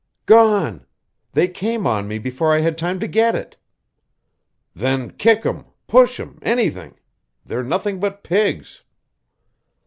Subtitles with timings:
[0.25, 0.87] "Gone.
[1.33, 3.55] They came on me before I had time to get it."
[4.73, 6.95] "Then kick 'em, push 'em anything.
[7.45, 8.81] They're nothing but pigs."